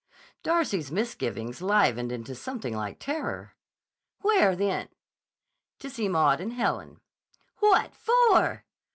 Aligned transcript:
Darcy's 0.41 0.91
misgivings 0.91 1.61
livened 1.61 2.11
into 2.11 2.33
something 2.33 2.75
like 2.75 2.97
terror. 2.97 3.55
"Where, 4.21 4.55
then?" 4.55 4.89
"To 5.77 5.91
see 5.91 6.09
Maud 6.09 6.41
and 6.41 6.53
Helen." 6.53 7.01
"What 7.59 7.95
for?" 7.95 8.65